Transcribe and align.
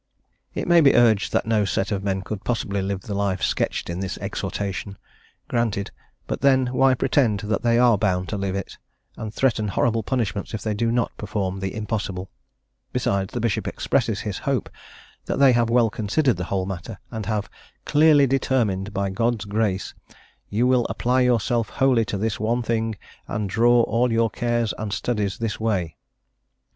It 0.55 0.67
may 0.67 0.81
be 0.81 0.95
urged 0.95 1.31
that 1.31 1.45
no 1.45 1.63
set 1.63 1.91
of 1.91 2.03
men 2.03 2.23
could 2.23 2.43
possibly 2.43 2.81
live 2.81 3.01
the 3.01 3.13
life 3.13 3.43
sketched 3.43 3.87
in 3.87 3.99
this 3.99 4.17
exhortation: 4.17 4.97
granted; 5.47 5.91
but, 6.25 6.41
then, 6.41 6.65
why 6.73 6.95
pretend 6.95 7.41
that 7.41 7.61
they 7.61 7.77
are 7.77 7.99
bound 7.99 8.27
to 8.29 8.37
live 8.37 8.55
it, 8.55 8.79
and 9.15 9.31
threaten 9.31 9.67
horrible 9.67 10.01
punishments 10.01 10.55
if 10.55 10.63
they 10.63 10.73
do 10.73 10.91
not 10.91 11.15
perform 11.17 11.59
the 11.59 11.75
impossible? 11.75 12.31
Besides, 12.91 13.31
the 13.31 13.39
bishop 13.39 13.67
expresses 13.67 14.21
his 14.21 14.39
hope 14.39 14.71
that 15.25 15.37
they 15.37 15.51
have 15.51 15.69
well 15.69 15.91
considered 15.91 16.37
the 16.37 16.45
whole 16.45 16.65
matter, 16.65 16.97
and 17.11 17.27
have 17.27 17.47
"clearly 17.85 18.25
determined, 18.25 18.93
by 18.95 19.11
God's 19.11 19.45
grace... 19.45 19.93
you 20.49 20.65
will 20.65 20.87
apply 20.89 21.21
yourself 21.21 21.69
wholly 21.69 22.05
to 22.05 22.17
this 22.17 22.39
one 22.39 22.63
thing, 22.63 22.95
and 23.27 23.47
draw 23.47 23.81
all 23.83 24.11
your 24.11 24.31
cares 24.31 24.73
and 24.79 24.91
studies 24.93 25.37
this 25.37 25.59
way." 25.59 25.95